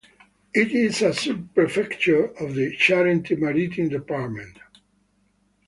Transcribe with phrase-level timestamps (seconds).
[0.51, 4.57] It is a sub-prefecture of the Charente-Maritime department.